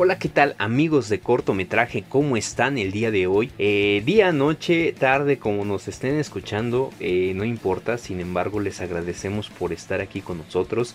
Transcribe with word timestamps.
Hola, 0.00 0.16
¿qué 0.20 0.28
tal 0.28 0.54
amigos 0.58 1.08
de 1.08 1.18
cortometraje? 1.18 2.04
¿Cómo 2.08 2.36
están 2.36 2.78
el 2.78 2.92
día 2.92 3.10
de 3.10 3.26
hoy? 3.26 3.50
Eh, 3.58 4.00
día, 4.06 4.30
noche, 4.30 4.92
tarde, 4.92 5.38
como 5.38 5.64
nos 5.64 5.88
estén 5.88 6.14
escuchando, 6.14 6.92
eh, 7.00 7.32
no 7.34 7.42
importa, 7.44 7.98
sin 7.98 8.20
embargo 8.20 8.60
les 8.60 8.80
agradecemos 8.80 9.50
por 9.50 9.72
estar 9.72 10.00
aquí 10.00 10.20
con 10.20 10.38
nosotros. 10.38 10.94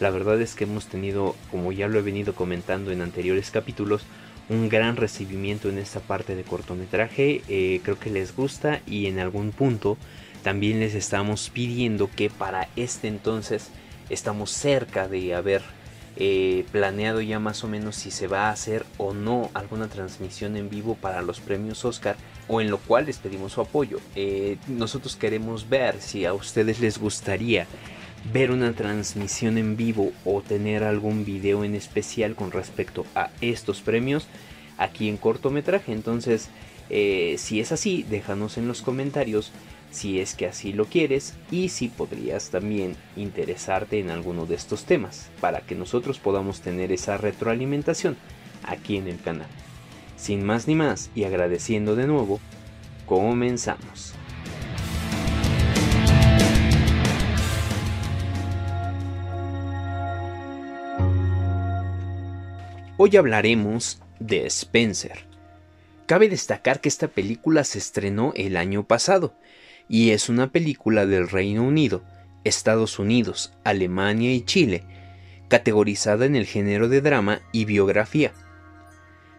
La 0.00 0.10
verdad 0.10 0.42
es 0.42 0.56
que 0.56 0.64
hemos 0.64 0.88
tenido, 0.88 1.36
como 1.52 1.70
ya 1.70 1.86
lo 1.86 2.00
he 2.00 2.02
venido 2.02 2.34
comentando 2.34 2.90
en 2.90 3.02
anteriores 3.02 3.52
capítulos, 3.52 4.02
un 4.48 4.68
gran 4.68 4.96
recibimiento 4.96 5.68
en 5.68 5.78
esta 5.78 6.00
parte 6.00 6.34
de 6.34 6.42
cortometraje. 6.42 7.42
Eh, 7.48 7.80
creo 7.84 8.00
que 8.00 8.10
les 8.10 8.34
gusta 8.34 8.80
y 8.84 9.06
en 9.06 9.20
algún 9.20 9.52
punto 9.52 9.96
también 10.42 10.80
les 10.80 10.96
estamos 10.96 11.50
pidiendo 11.50 12.10
que 12.10 12.30
para 12.30 12.66
este 12.74 13.06
entonces 13.06 13.70
estamos 14.08 14.50
cerca 14.50 15.06
de 15.06 15.36
haber 15.36 15.62
eh, 16.22 16.66
planeado 16.70 17.22
ya 17.22 17.38
más 17.38 17.64
o 17.64 17.68
menos 17.68 17.96
si 17.96 18.10
se 18.10 18.26
va 18.26 18.48
a 18.48 18.52
hacer 18.52 18.84
o 18.98 19.14
no 19.14 19.48
alguna 19.54 19.88
transmisión 19.88 20.54
en 20.54 20.68
vivo 20.68 20.94
para 20.94 21.22
los 21.22 21.40
premios 21.40 21.82
Oscar 21.86 22.14
o 22.46 22.60
en 22.60 22.70
lo 22.70 22.76
cual 22.76 23.06
les 23.06 23.16
pedimos 23.16 23.52
su 23.52 23.62
apoyo. 23.62 24.00
Eh, 24.16 24.58
nosotros 24.68 25.16
queremos 25.16 25.70
ver 25.70 25.98
si 26.02 26.26
a 26.26 26.34
ustedes 26.34 26.78
les 26.78 26.98
gustaría 26.98 27.66
ver 28.34 28.50
una 28.50 28.74
transmisión 28.74 29.56
en 29.56 29.78
vivo 29.78 30.12
o 30.26 30.42
tener 30.42 30.84
algún 30.84 31.24
video 31.24 31.64
en 31.64 31.74
especial 31.74 32.34
con 32.34 32.52
respecto 32.52 33.06
a 33.14 33.30
estos 33.40 33.80
premios 33.80 34.26
aquí 34.76 35.08
en 35.08 35.16
cortometraje. 35.16 35.92
Entonces, 35.92 36.50
eh, 36.90 37.36
si 37.38 37.60
es 37.60 37.72
así, 37.72 38.04
déjanos 38.10 38.58
en 38.58 38.68
los 38.68 38.82
comentarios 38.82 39.52
si 39.90 40.20
es 40.20 40.34
que 40.34 40.46
así 40.46 40.72
lo 40.72 40.86
quieres 40.86 41.34
y 41.50 41.68
si 41.68 41.88
podrías 41.88 42.50
también 42.50 42.96
interesarte 43.16 43.98
en 43.98 44.10
alguno 44.10 44.46
de 44.46 44.54
estos 44.54 44.84
temas 44.84 45.30
para 45.40 45.60
que 45.60 45.74
nosotros 45.74 46.18
podamos 46.18 46.60
tener 46.60 46.92
esa 46.92 47.16
retroalimentación 47.16 48.16
aquí 48.64 48.96
en 48.96 49.08
el 49.08 49.20
canal. 49.20 49.48
Sin 50.16 50.44
más 50.44 50.68
ni 50.68 50.74
más 50.74 51.10
y 51.14 51.24
agradeciendo 51.24 51.96
de 51.96 52.06
nuevo, 52.06 52.40
comenzamos. 53.06 54.14
Hoy 63.02 63.16
hablaremos 63.16 64.02
de 64.18 64.44
Spencer. 64.46 65.24
Cabe 66.04 66.28
destacar 66.28 66.80
que 66.80 66.90
esta 66.90 67.08
película 67.08 67.64
se 67.64 67.78
estrenó 67.78 68.32
el 68.36 68.58
año 68.58 68.84
pasado 68.84 69.32
y 69.90 70.12
es 70.12 70.28
una 70.28 70.52
película 70.52 71.04
del 71.04 71.28
Reino 71.28 71.64
Unido, 71.64 72.04
Estados 72.44 73.00
Unidos, 73.00 73.52
Alemania 73.64 74.32
y 74.32 74.42
Chile, 74.42 74.84
categorizada 75.48 76.26
en 76.26 76.36
el 76.36 76.46
género 76.46 76.88
de 76.88 77.00
drama 77.00 77.40
y 77.50 77.64
biografía. 77.64 78.32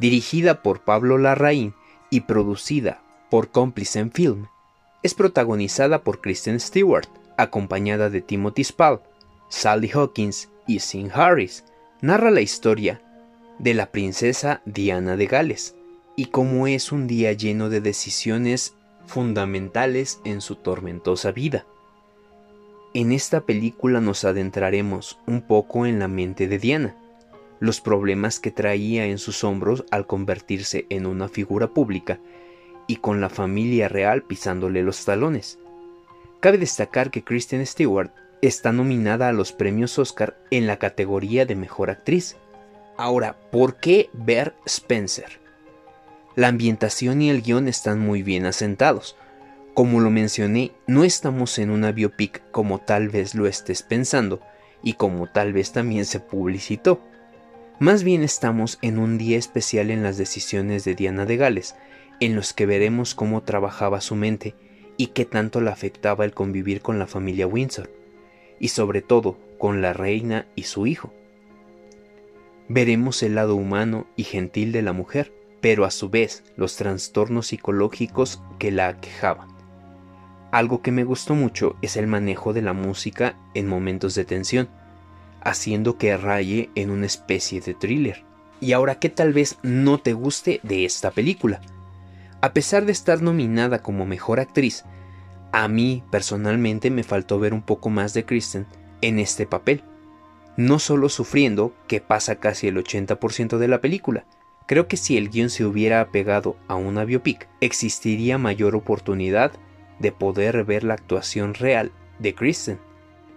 Dirigida 0.00 0.60
por 0.60 0.80
Pablo 0.80 1.16
Larraín 1.16 1.74
y 2.10 2.22
producida 2.22 3.00
por 3.30 3.52
Cómplice 3.52 4.00
en 4.00 4.10
Film, 4.10 4.46
es 5.04 5.14
protagonizada 5.14 6.02
por 6.02 6.20
Kristen 6.20 6.58
Stewart, 6.58 7.08
acompañada 7.36 8.10
de 8.10 8.20
Timothy 8.20 8.64
Spall, 8.64 9.00
Sally 9.48 9.90
Hawkins 9.94 10.48
y 10.66 10.80
Sin 10.80 11.08
Harris. 11.12 11.64
Narra 12.00 12.32
la 12.32 12.40
historia 12.40 13.00
de 13.60 13.74
la 13.74 13.92
princesa 13.92 14.60
Diana 14.64 15.16
de 15.16 15.26
Gales 15.26 15.76
y 16.16 16.26
cómo 16.26 16.66
es 16.66 16.90
un 16.90 17.06
día 17.06 17.32
lleno 17.32 17.68
de 17.68 17.80
decisiones 17.80 18.74
fundamentales 19.06 20.20
en 20.24 20.40
su 20.40 20.56
tormentosa 20.56 21.32
vida. 21.32 21.66
En 22.94 23.12
esta 23.12 23.40
película 23.42 24.00
nos 24.00 24.24
adentraremos 24.24 25.18
un 25.26 25.42
poco 25.42 25.86
en 25.86 25.98
la 25.98 26.08
mente 26.08 26.46
de 26.46 26.58
Diana, 26.58 26.96
los 27.58 27.80
problemas 27.80 28.40
que 28.40 28.50
traía 28.50 29.06
en 29.06 29.18
sus 29.18 29.44
hombros 29.44 29.84
al 29.90 30.06
convertirse 30.06 30.86
en 30.90 31.06
una 31.06 31.28
figura 31.28 31.68
pública 31.68 32.20
y 32.86 32.96
con 32.96 33.20
la 33.20 33.28
familia 33.28 33.88
real 33.88 34.22
pisándole 34.22 34.82
los 34.82 35.04
talones. 35.04 35.58
Cabe 36.40 36.58
destacar 36.58 37.10
que 37.10 37.22
Kristen 37.22 37.64
Stewart 37.64 38.10
está 38.42 38.72
nominada 38.72 39.28
a 39.28 39.32
los 39.32 39.52
premios 39.52 39.98
Oscar 39.98 40.36
en 40.50 40.66
la 40.66 40.78
categoría 40.78 41.46
de 41.46 41.54
Mejor 41.54 41.88
Actriz. 41.90 42.36
Ahora, 42.98 43.36
¿por 43.50 43.76
qué 43.76 44.10
ver 44.12 44.54
Spencer? 44.66 45.41
La 46.34 46.48
ambientación 46.48 47.20
y 47.20 47.28
el 47.28 47.42
guion 47.42 47.68
están 47.68 48.00
muy 48.00 48.22
bien 48.22 48.46
asentados. 48.46 49.16
Como 49.74 50.00
lo 50.00 50.10
mencioné, 50.10 50.72
no 50.86 51.04
estamos 51.04 51.58
en 51.58 51.70
una 51.70 51.92
biopic 51.92 52.42
como 52.50 52.78
tal 52.78 53.10
vez 53.10 53.34
lo 53.34 53.46
estés 53.46 53.82
pensando 53.82 54.40
y 54.82 54.94
como 54.94 55.26
tal 55.26 55.52
vez 55.52 55.72
también 55.72 56.06
se 56.06 56.20
publicitó. 56.20 57.00
Más 57.78 58.02
bien 58.02 58.22
estamos 58.22 58.78
en 58.80 58.98
un 58.98 59.18
día 59.18 59.36
especial 59.36 59.90
en 59.90 60.02
las 60.02 60.16
decisiones 60.16 60.84
de 60.84 60.94
Diana 60.94 61.26
de 61.26 61.36
Gales, 61.36 61.74
en 62.20 62.34
los 62.34 62.54
que 62.54 62.64
veremos 62.64 63.14
cómo 63.14 63.42
trabajaba 63.42 64.00
su 64.00 64.14
mente 64.14 64.54
y 64.96 65.08
qué 65.08 65.24
tanto 65.24 65.60
la 65.60 65.72
afectaba 65.72 66.24
el 66.24 66.32
convivir 66.32 66.80
con 66.80 66.98
la 66.98 67.06
familia 67.06 67.46
Windsor, 67.46 67.90
y 68.58 68.68
sobre 68.68 69.02
todo 69.02 69.38
con 69.58 69.82
la 69.82 69.92
reina 69.92 70.46
y 70.54 70.62
su 70.62 70.86
hijo. 70.86 71.12
Veremos 72.68 73.22
el 73.22 73.34
lado 73.34 73.54
humano 73.56 74.06
y 74.16 74.24
gentil 74.24 74.72
de 74.72 74.82
la 74.82 74.92
mujer, 74.92 75.32
pero 75.62 75.86
a 75.86 75.90
su 75.90 76.10
vez 76.10 76.44
los 76.56 76.76
trastornos 76.76 77.46
psicológicos 77.46 78.42
que 78.58 78.70
la 78.70 78.88
aquejaban. 78.88 79.48
Algo 80.50 80.82
que 80.82 80.92
me 80.92 81.04
gustó 81.04 81.34
mucho 81.34 81.76
es 81.80 81.96
el 81.96 82.06
manejo 82.06 82.52
de 82.52 82.60
la 82.60 82.74
música 82.74 83.36
en 83.54 83.68
momentos 83.68 84.14
de 84.14 84.26
tensión, 84.26 84.68
haciendo 85.40 85.96
que 85.96 86.14
raye 86.18 86.68
en 86.74 86.90
una 86.90 87.06
especie 87.06 87.60
de 87.60 87.72
thriller. 87.72 88.24
Y 88.60 88.72
ahora, 88.72 88.96
¿qué 88.96 89.08
tal 89.08 89.32
vez 89.32 89.56
no 89.62 89.98
te 89.98 90.12
guste 90.12 90.60
de 90.62 90.84
esta 90.84 91.10
película? 91.12 91.60
A 92.42 92.52
pesar 92.52 92.84
de 92.84 92.92
estar 92.92 93.22
nominada 93.22 93.82
como 93.82 94.04
mejor 94.04 94.40
actriz, 94.40 94.84
a 95.52 95.68
mí 95.68 96.02
personalmente 96.10 96.90
me 96.90 97.04
faltó 97.04 97.38
ver 97.38 97.54
un 97.54 97.62
poco 97.62 97.88
más 97.88 98.14
de 98.14 98.24
Kristen 98.24 98.66
en 99.00 99.20
este 99.20 99.46
papel. 99.46 99.84
No 100.56 100.80
solo 100.80 101.08
sufriendo, 101.08 101.72
que 101.86 102.00
pasa 102.00 102.36
casi 102.36 102.66
el 102.66 102.76
80% 102.76 103.58
de 103.58 103.68
la 103.68 103.80
película, 103.80 104.26
Creo 104.72 104.88
que 104.88 104.96
si 104.96 105.18
el 105.18 105.28
guion 105.28 105.50
se 105.50 105.66
hubiera 105.66 106.00
apegado 106.00 106.56
a 106.66 106.76
una 106.76 107.04
biopic, 107.04 107.46
existiría 107.60 108.38
mayor 108.38 108.74
oportunidad 108.74 109.52
de 109.98 110.12
poder 110.12 110.64
ver 110.64 110.82
la 110.82 110.94
actuación 110.94 111.52
real 111.52 111.92
de 112.20 112.34
Kristen. 112.34 112.78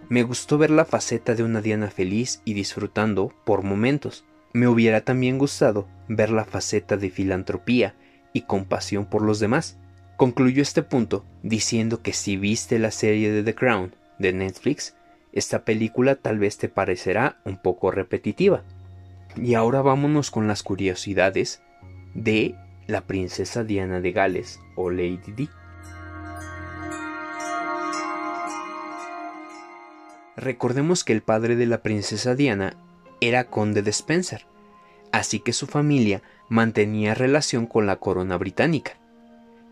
Me 0.07 0.23
gustó 0.23 0.57
ver 0.57 0.69
la 0.71 0.85
faceta 0.85 1.35
de 1.35 1.43
una 1.43 1.59
Diana 1.59 1.89
feliz 1.89 2.41
y 2.45 2.53
disfrutando 2.53 3.33
por 3.43 3.63
momentos. 3.63 4.23
Me 4.53 4.69
hubiera 4.69 5.01
también 5.01 5.37
gustado 5.37 5.89
ver 6.07 6.29
la 6.29 6.45
faceta 6.45 6.95
de 6.95 7.09
filantropía 7.09 7.95
y 8.31 8.43
compasión 8.43 9.05
por 9.05 9.21
los 9.21 9.41
demás. 9.41 9.77
Concluyo 10.15 10.61
este 10.61 10.83
punto 10.83 11.25
diciendo 11.43 12.01
que 12.01 12.13
si 12.13 12.37
viste 12.37 12.79
la 12.79 12.91
serie 12.91 13.29
de 13.29 13.43
The 13.43 13.55
Crown 13.55 13.93
de 14.19 14.31
Netflix, 14.31 14.95
esta 15.33 15.65
película 15.65 16.15
tal 16.15 16.39
vez 16.39 16.57
te 16.57 16.69
parecerá 16.69 17.41
un 17.43 17.57
poco 17.57 17.91
repetitiva. 17.91 18.63
Y 19.35 19.53
ahora 19.55 19.81
vámonos 19.81 20.31
con 20.31 20.47
las 20.47 20.63
curiosidades 20.63 21.61
de 22.13 22.55
la 22.87 23.01
princesa 23.01 23.63
Diana 23.63 23.99
de 23.99 24.11
Gales 24.11 24.59
o 24.75 24.89
Lady 24.89 25.31
Di. 25.35 25.49
Recordemos 30.37 31.03
que 31.03 31.13
el 31.13 31.21
padre 31.21 31.55
de 31.55 31.65
la 31.65 31.81
princesa 31.81 32.35
Diana 32.35 32.77
era 33.21 33.45
conde 33.45 33.81
de 33.81 33.91
Spencer, 33.91 34.45
así 35.11 35.39
que 35.39 35.53
su 35.53 35.65
familia 35.65 36.21
mantenía 36.49 37.13
relación 37.13 37.65
con 37.67 37.85
la 37.85 37.95
corona 37.97 38.37
británica. 38.37 38.97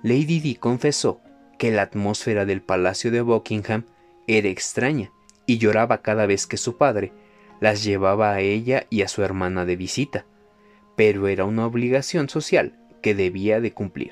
Lady 0.03 0.39
Di 0.39 0.55
confesó 0.55 1.21
que 1.59 1.71
la 1.71 1.83
atmósfera 1.83 2.45
del 2.45 2.61
palacio 2.61 3.11
de 3.11 3.21
Buckingham 3.21 3.85
era 4.27 4.49
extraña 4.49 5.11
y 5.45 5.57
lloraba 5.57 6.01
cada 6.01 6.25
vez 6.25 6.47
que 6.47 6.57
su 6.57 6.77
padre 6.77 7.11
las 7.63 7.81
llevaba 7.81 8.33
a 8.33 8.41
ella 8.41 8.87
y 8.89 9.03
a 9.03 9.07
su 9.07 9.23
hermana 9.23 9.63
de 9.63 9.77
visita, 9.77 10.25
pero 10.97 11.29
era 11.29 11.45
una 11.45 11.65
obligación 11.65 12.27
social 12.27 12.77
que 13.01 13.15
debía 13.15 13.61
de 13.61 13.71
cumplir. 13.71 14.11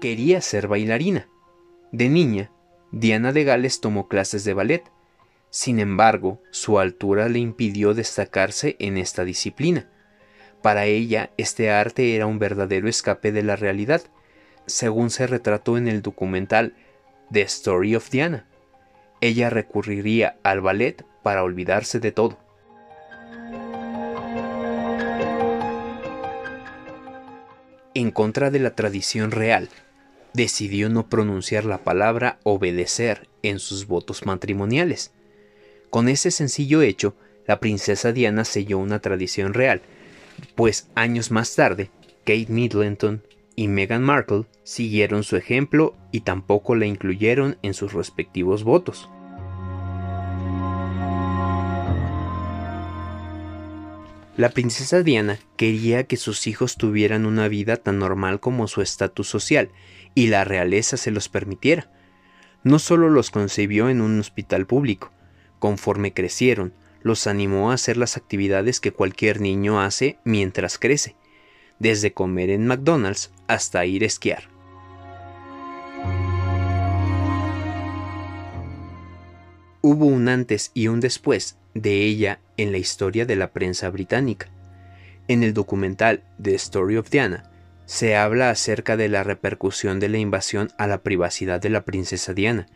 Quería 0.00 0.40
ser 0.40 0.68
bailarina. 0.68 1.28
De 1.92 2.08
niña, 2.08 2.50
Diana 2.92 3.30
de 3.30 3.44
Gales 3.44 3.82
tomó 3.82 4.08
clases 4.08 4.44
de 4.44 4.54
ballet. 4.54 4.84
Sin 5.50 5.78
embargo, 5.78 6.40
su 6.50 6.78
altura 6.78 7.28
le 7.28 7.40
impidió 7.40 7.92
destacarse 7.92 8.76
en 8.78 8.96
esta 8.96 9.26
disciplina. 9.26 9.90
Para 10.62 10.86
ella, 10.86 11.30
este 11.36 11.70
arte 11.70 12.16
era 12.16 12.24
un 12.24 12.38
verdadero 12.38 12.88
escape 12.88 13.32
de 13.32 13.42
la 13.42 13.56
realidad, 13.56 14.00
según 14.64 15.10
se 15.10 15.26
retrató 15.26 15.76
en 15.76 15.88
el 15.88 16.00
documental 16.00 16.74
The 17.32 17.42
Story 17.42 17.94
of 17.94 18.10
Diana. 18.10 18.46
Ella 19.20 19.50
recurriría 19.50 20.38
al 20.42 20.60
ballet 20.60 21.04
para 21.22 21.42
olvidarse 21.42 22.00
de 22.00 22.12
todo. 22.12 22.38
En 27.94 28.10
contra 28.10 28.50
de 28.50 28.58
la 28.58 28.74
tradición 28.74 29.30
real, 29.30 29.68
decidió 30.32 30.88
no 30.88 31.08
pronunciar 31.08 31.64
la 31.64 31.78
palabra 31.78 32.38
obedecer 32.42 33.28
en 33.42 33.60
sus 33.60 33.86
votos 33.86 34.26
matrimoniales. 34.26 35.12
Con 35.90 36.08
ese 36.08 36.30
sencillo 36.30 36.82
hecho, 36.82 37.14
la 37.46 37.60
princesa 37.60 38.12
Diana 38.12 38.44
selló 38.44 38.78
una 38.78 38.98
tradición 38.98 39.54
real, 39.54 39.80
pues 40.56 40.88
años 40.94 41.30
más 41.30 41.54
tarde, 41.54 41.90
Kate 42.24 42.46
Middleton 42.48 43.22
y 43.56 43.68
Meghan 43.68 44.02
Markle 44.02 44.46
siguieron 44.62 45.22
su 45.22 45.36
ejemplo 45.36 45.94
y 46.12 46.20
tampoco 46.20 46.74
la 46.74 46.86
incluyeron 46.86 47.58
en 47.62 47.74
sus 47.74 47.92
respectivos 47.92 48.64
votos. 48.64 49.08
La 54.36 54.50
princesa 54.50 55.04
Diana 55.04 55.38
quería 55.56 56.04
que 56.04 56.16
sus 56.16 56.48
hijos 56.48 56.76
tuvieran 56.76 57.24
una 57.24 57.46
vida 57.46 57.76
tan 57.76 58.00
normal 58.00 58.40
como 58.40 58.66
su 58.66 58.82
estatus 58.82 59.28
social, 59.28 59.70
y 60.16 60.26
la 60.26 60.42
realeza 60.42 60.96
se 60.96 61.12
los 61.12 61.28
permitiera. 61.28 61.88
No 62.64 62.80
solo 62.80 63.10
los 63.10 63.30
concebió 63.30 63.88
en 63.88 64.00
un 64.00 64.18
hospital 64.18 64.66
público, 64.66 65.12
conforme 65.60 66.12
crecieron, 66.12 66.72
los 67.02 67.28
animó 67.28 67.70
a 67.70 67.74
hacer 67.74 67.96
las 67.96 68.16
actividades 68.16 68.80
que 68.80 68.92
cualquier 68.92 69.40
niño 69.40 69.80
hace 69.80 70.18
mientras 70.24 70.78
crece, 70.78 71.14
desde 71.78 72.12
comer 72.12 72.50
en 72.50 72.66
McDonald's 72.66 73.32
hasta 73.46 73.84
ir 73.86 74.02
a 74.02 74.06
esquiar. 74.06 74.44
Hubo 79.82 80.06
un 80.06 80.28
antes 80.28 80.70
y 80.72 80.88
un 80.88 81.00
después 81.00 81.58
de 81.74 82.02
ella 82.02 82.40
en 82.56 82.72
la 82.72 82.78
historia 82.78 83.26
de 83.26 83.36
la 83.36 83.52
prensa 83.52 83.90
británica. 83.90 84.48
En 85.28 85.42
el 85.42 85.52
documental 85.52 86.22
The 86.40 86.54
Story 86.54 86.96
of 86.96 87.10
Diana 87.10 87.50
se 87.86 88.16
habla 88.16 88.50
acerca 88.50 88.96
de 88.96 89.08
la 89.08 89.24
repercusión 89.24 90.00
de 90.00 90.08
la 90.08 90.18
invasión 90.18 90.70
a 90.78 90.86
la 90.86 91.02
privacidad 91.02 91.60
de 91.60 91.68
la 91.68 91.84
princesa 91.84 92.32
Diana 92.32 92.66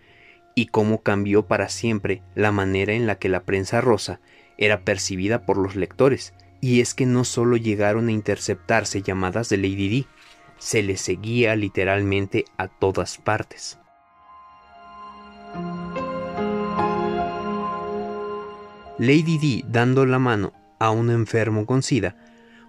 y 0.55 0.67
cómo 0.67 1.03
cambió 1.03 1.47
para 1.47 1.69
siempre 1.69 2.23
la 2.35 2.53
manera 2.53 2.93
en 2.93 3.07
la 3.07 3.15
que 3.15 3.29
la 3.29 3.45
prensa 3.45 3.81
rosa 3.81 4.21
era 4.59 4.85
percibida 4.85 5.47
por 5.47 5.57
los 5.57 5.77
lectores, 5.77 6.35
y 6.61 6.81
es 6.81 6.95
que 6.95 7.07
no 7.07 7.25
solo 7.25 7.57
llegaron 7.57 8.09
a 8.09 8.13
interceptarse 8.13 9.03
llamadas 9.03 9.49
de 9.49 9.59
Lady 9.59 9.89
Di, 9.89 10.07
se 10.59 10.83
le 10.83 10.97
seguía 10.97 11.55
literalmente 11.57 12.45
a 12.57 12.69
todas 12.69 13.19
partes. 13.19 13.79
Lady 18.99 19.39
Di 19.39 19.65
dando 19.69 20.05
la 20.07 20.19
mano 20.19 20.53
a 20.81 20.91
un 20.91 21.11
enfermo 21.11 21.67
con 21.67 21.83
SIDA 21.83 22.17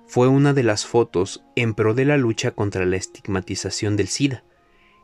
fue 0.05 0.27
una 0.27 0.53
de 0.53 0.63
las 0.63 0.85
fotos 0.85 1.43
en 1.55 1.73
pro 1.73 1.93
de 1.93 2.05
la 2.05 2.17
lucha 2.17 2.51
contra 2.51 2.85
la 2.85 2.97
estigmatización 2.97 3.97
del 3.97 4.07
SIDA. 4.07 4.43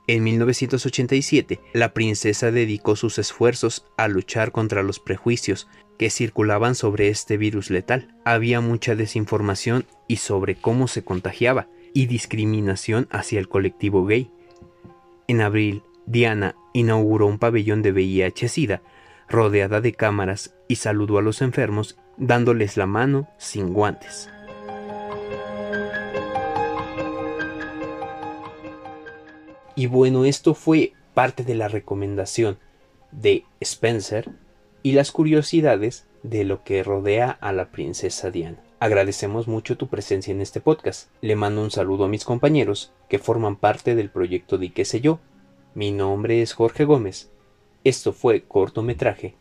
En 0.07 0.23
1987, 0.23 1.59
la 1.73 1.93
princesa 1.93 2.51
dedicó 2.51 2.95
sus 2.95 3.17
esfuerzos 3.17 3.88
a 3.97 4.07
luchar 4.07 4.51
contra 4.51 4.83
los 4.83 4.99
prejuicios 4.99 5.67
que 5.97 6.09
circulaban 6.09 6.75
sobre 6.75 7.09
este 7.09 7.38
virus 7.38 7.69
letal. 7.69 8.15
Había 8.24 8.62
mucha 8.62 8.95
desinformación 8.95 9.86
y 10.07 10.18
sobre 10.18 10.56
cómo 10.56 10.88
se 10.88 11.03
contagiaba 11.03 11.68
y 11.94 12.07
discriminación 12.07 13.07
hacia 13.12 13.39
el 13.39 13.47
colectivo 13.47 14.06
gay. 14.06 14.30
En 15.27 15.42
abril, 15.42 15.83
Diana 16.06 16.56
inauguró 16.74 17.25
un 17.25 17.39
pabellón 17.39 17.81
de 17.81 17.92
VIH-Sida 17.92 18.81
rodeada 19.27 19.81
de 19.81 19.94
cámaras 19.94 20.53
y 20.68 20.75
saludó 20.75 21.18
a 21.18 21.21
los 21.21 21.42
enfermos 21.42 21.98
dándoles 22.18 22.77
la 22.77 22.86
mano 22.86 23.27
sin 23.38 23.74
guantes. 23.74 24.30
Y 29.75 29.88
bueno, 29.88 30.25
esto 30.25 30.53
fue 30.53 30.94
parte 31.13 31.44
de 31.44 31.56
la 31.56 31.68
recomendación 31.68 32.57
de 33.12 33.45
Spencer 33.59 34.30
y 34.85 34.91
las 34.91 35.11
curiosidades 35.11 36.05
de 36.21 36.43
lo 36.43 36.63
que 36.63 36.83
rodea 36.83 37.31
a 37.31 37.51
la 37.53 37.71
princesa 37.71 38.29
Diana. 38.29 38.59
Agradecemos 38.79 39.47
mucho 39.47 39.77
tu 39.77 39.87
presencia 39.87 40.31
en 40.31 40.41
este 40.41 40.61
podcast. 40.61 41.09
Le 41.21 41.35
mando 41.35 41.63
un 41.63 41.71
saludo 41.71 42.05
a 42.05 42.07
mis 42.07 42.23
compañeros 42.23 42.93
que 43.09 43.17
forman 43.17 43.55
parte 43.55 43.95
del 43.95 44.11
proyecto 44.11 44.59
de 44.59 44.73
qué 44.73 44.85
sé 44.85 45.01
yo. 45.01 45.17
Mi 45.73 45.91
nombre 45.91 46.43
es 46.43 46.53
Jorge 46.53 46.85
Gómez. 46.85 47.31
Esto 47.83 48.13
fue 48.13 48.43
cortometraje 48.43 49.33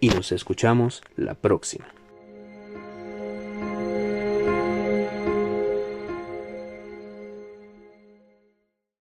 y 0.00 0.08
nos 0.08 0.32
escuchamos 0.32 1.02
la 1.14 1.34
próxima. 1.34 1.86